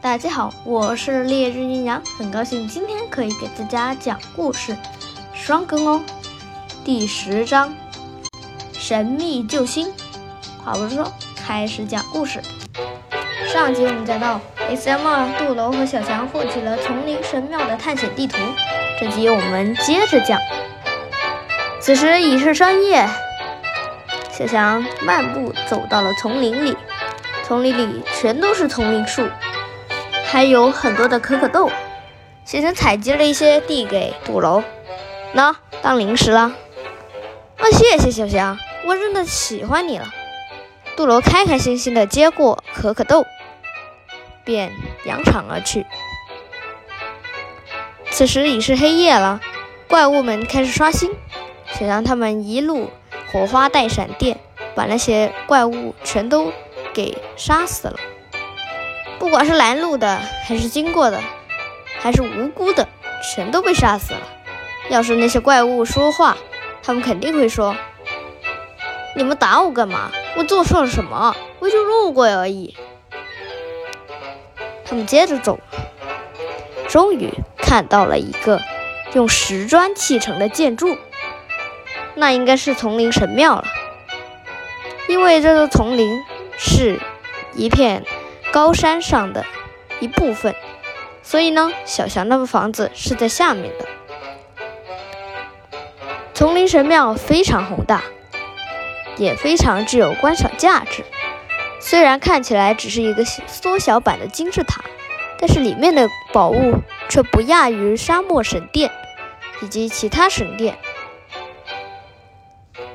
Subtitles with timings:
[0.00, 4.76] 大家好，我是烈日阴阳，很高兴今天可以给大家讲故事，
[5.34, 6.00] 双更哦。
[6.84, 7.74] 第十章，
[8.72, 9.92] 神秘救星。
[10.64, 12.40] 话不多说，开始讲故事。
[13.52, 14.40] 上集我们讲到
[14.70, 15.32] ，S.M.
[15.36, 18.38] 杜楼和小强获取了丛林神庙的探险地图，
[19.00, 20.38] 这集我们接着讲。
[21.80, 23.04] 此时已是深夜，
[24.30, 26.76] 小强漫步走到了丛林里，
[27.42, 29.26] 丛林里全都是丛林树。
[30.30, 31.70] 还有很多的可可豆，
[32.44, 34.62] 小强采集了一些递给杜楼，
[35.32, 36.52] 那当零食了。
[37.56, 40.12] 啊，谢谢小强，我真的喜欢你了。
[40.96, 43.24] 杜楼开开心心的接过可可豆，
[44.44, 44.70] 便
[45.06, 45.86] 扬长而去。
[48.10, 49.40] 此时已是黑夜了，
[49.88, 51.10] 怪物们开始刷新，
[51.72, 52.90] 小强他们一路
[53.32, 54.38] 火花带闪电，
[54.74, 56.52] 把那些怪物全都
[56.92, 57.96] 给杀死了。
[59.18, 61.20] 不管是拦路的，还是经过的，
[62.00, 62.88] 还是无辜的，
[63.34, 64.20] 全都被杀死了。
[64.88, 66.36] 要是那些怪物说话，
[66.82, 67.76] 他们肯定会说
[69.16, 70.10] ：“你们打我干嘛？
[70.36, 71.36] 我做错了什么？
[71.58, 72.76] 我就路过而已。”
[74.86, 75.58] 他们接着走，
[76.88, 78.62] 终于看到了一个
[79.12, 80.96] 用石砖砌成的建筑，
[82.14, 83.64] 那应该是丛林神庙了，
[85.08, 86.24] 因为这座丛林
[86.56, 86.98] 是
[87.52, 88.04] 一片。
[88.52, 89.44] 高山上的
[90.00, 90.54] 一部分，
[91.22, 93.86] 所以呢，小强那个房子是在下面的。
[96.34, 98.02] 丛林神庙非常宏大，
[99.16, 101.04] 也非常具有观赏价值。
[101.80, 104.82] 虽然看起来只是一个缩小版的金字塔，
[105.38, 106.76] 但是里面的宝物
[107.08, 108.90] 却不亚于沙漠神殿
[109.60, 110.78] 以及其他神殿。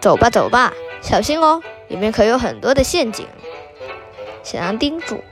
[0.00, 3.26] 走吧，走吧，小心哦，里面可有很多的陷阱。
[4.42, 5.22] 小强叮嘱。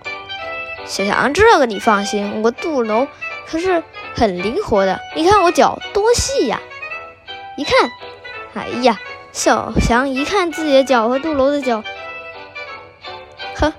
[0.91, 3.07] 小强，这个你放心，我杜楼
[3.47, 3.85] 可是
[4.17, 4.99] 很灵活的。
[5.15, 6.61] 你看我脚多细呀！
[7.57, 7.93] 一看，
[8.55, 8.99] 哎呀，
[9.31, 11.85] 小强一看自己的脚和杜楼的脚，
[13.55, 13.73] 呵，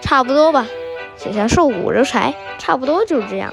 [0.00, 0.68] 差不多吧。
[1.16, 3.52] 小强瘦骨如柴，差不多就是这样。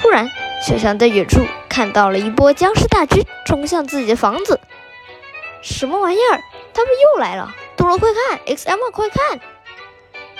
[0.00, 0.30] 忽然，
[0.64, 4.60] 小强在远处看到了一波僵尸大军冲向自己的房子。
[5.62, 6.40] 什么玩意儿？
[6.72, 7.52] 他们又来了！
[7.82, 8.78] 杜罗，快看！X.M.
[8.92, 9.40] 快看！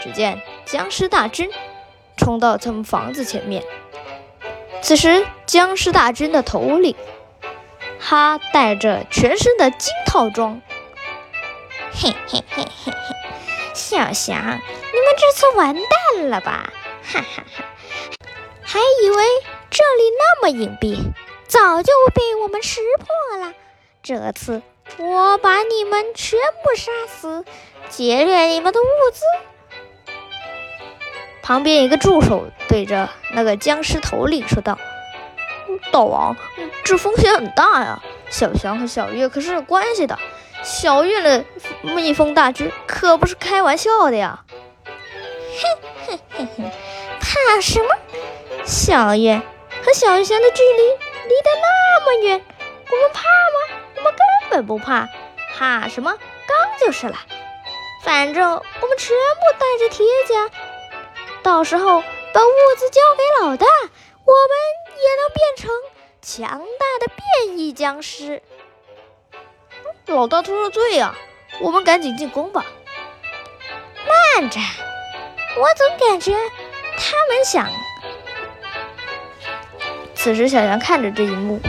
[0.00, 1.50] 只见僵尸大军
[2.16, 3.64] 冲到他们房子前面。
[4.80, 6.94] 此时，僵尸大军的头领，
[7.98, 10.62] 他带着全身的金套装。
[11.92, 13.16] 嘿嘿嘿嘿嘿，
[13.74, 14.60] 小翔，你们
[15.18, 16.72] 这次完蛋了吧？
[17.02, 17.64] 哈哈哈！
[18.62, 19.24] 还以为
[19.68, 21.12] 这里那么隐蔽，
[21.48, 23.52] 早就被我们识破了。
[24.00, 24.62] 这次。
[24.98, 27.44] 我把你们全部杀死，
[27.88, 29.22] 劫掠你们的物资。
[31.42, 34.78] 旁边一个助手对着那个僵尸头领说道
[35.90, 36.36] ：“大王，
[36.84, 38.02] 这风险很大呀！
[38.30, 40.18] 小翔和小月可是有关系的，
[40.62, 41.44] 小月的
[41.82, 44.44] 蜜蜂大军可不是开玩笑的呀！”
[44.86, 45.68] 嘿
[46.06, 46.64] 嘿嘿嘿，
[47.20, 47.88] 怕什么？
[48.64, 49.42] 小月
[49.84, 52.40] 和小翔的距离离得那么远，
[52.90, 53.82] 我们怕吗？
[53.96, 54.20] 我们根
[54.52, 55.08] 本不怕，
[55.56, 56.12] 怕什么？
[56.46, 57.16] 刚就是了。
[58.04, 60.50] 反正我们全部带着铁甲，
[61.42, 62.02] 到时候
[62.34, 64.56] 把物资交给老大，我们
[64.98, 65.70] 也能变成
[66.20, 67.12] 强大的
[67.46, 68.42] 变异僵尸。
[70.06, 71.14] 老大脱了罪呀，
[71.60, 72.66] 我们赶紧进攻吧。
[74.36, 74.60] 慢着，
[75.56, 76.32] 我总感觉
[76.98, 77.70] 他们想……
[80.14, 81.60] 此时，小羊看着这一幕，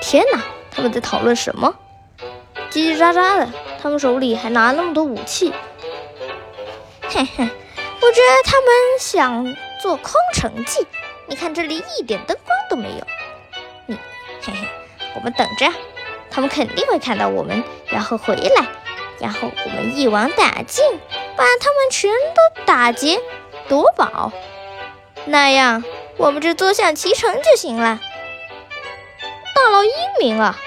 [0.00, 0.40] 天哪！
[0.70, 1.74] 他们在讨论什么？
[2.72, 3.48] 叽叽喳喳的，
[3.82, 5.52] 他们手里还拿那么多武器。
[7.02, 8.68] 嘿嘿，我觉得他们
[8.98, 10.86] 想做空城计。
[11.26, 13.06] 你看这里一点灯光都没有。
[13.88, 13.98] 嗯，
[14.42, 14.66] 嘿嘿，
[15.14, 15.70] 我们等着，
[16.30, 18.66] 他们肯定会看到我们，然后回来，
[19.18, 20.82] 然后我们一网打尽，
[21.36, 23.20] 把他们全都打劫
[23.68, 24.32] 夺宝，
[25.26, 25.84] 那样
[26.16, 28.00] 我们就坐享其成就行了。
[29.54, 30.58] 大佬英明啊！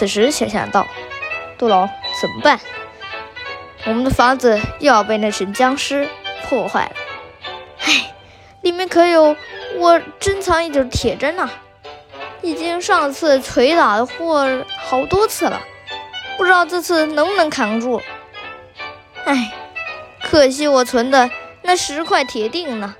[0.00, 0.86] 此时想想道
[1.58, 1.86] ：“杜老，
[2.22, 2.58] 怎么办？
[3.84, 6.08] 我们的房子又要被那群僵尸
[6.48, 6.92] 破坏了。
[7.80, 8.14] 唉，
[8.62, 9.36] 里面可有
[9.76, 11.50] 我珍藏已久的铁针呐，
[12.40, 15.60] 已经上次捶打过好多次了，
[16.38, 18.00] 不知道这次能不能扛住。
[19.26, 19.52] 唉，
[20.22, 21.28] 可惜我存的
[21.60, 22.96] 那十块铁锭呢，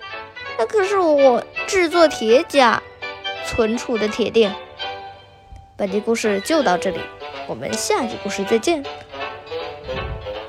[0.58, 2.82] 那可是我制作铁甲。”
[3.46, 4.52] 存储的铁锭。
[5.80, 7.00] 本集故事就到这里，
[7.48, 8.82] 我们下集故事再见。